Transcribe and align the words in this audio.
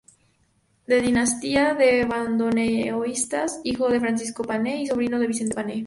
De 0.87 0.99
dinastía 0.99 1.75
de 1.75 2.05
bandoneonistas, 2.05 3.61
hijo 3.63 3.87
de 3.87 3.99
Francisco 3.99 4.43
Pane 4.43 4.81
y 4.81 4.87
sobrino 4.87 5.19
de 5.19 5.27
Vicente 5.27 5.53
Pane. 5.53 5.79